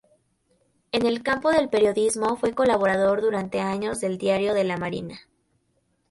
[0.91, 5.19] En el campo del periodismo fue colaborador durante años del Diario de la Marina.